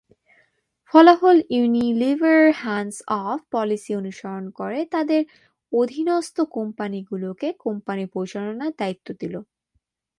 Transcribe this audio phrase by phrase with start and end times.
[0.93, 5.21] ফলাফল Unilever "hands off" policy অনুসরন করে তাদের
[5.71, 9.35] অধীনস্থ কোম্পানি গুলোকে কোম্পানি পরিচালনার দায়িত্ব দিল।